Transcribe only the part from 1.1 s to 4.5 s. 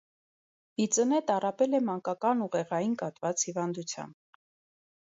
տառապել է մանկական ուղեղային կաթված հիվանդությամբ։